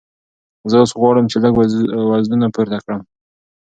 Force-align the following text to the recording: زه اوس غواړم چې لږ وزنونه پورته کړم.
زه 0.69 0.75
اوس 0.81 0.91
غواړم 0.99 1.25
چې 1.31 1.37
لږ 1.43 1.53
وزنونه 2.13 2.47
پورته 2.55 2.77
کړم. 2.83 3.01